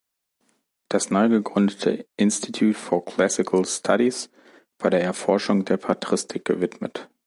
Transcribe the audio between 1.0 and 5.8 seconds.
neu gegründete Institute for Classical Studies war der Erforschung der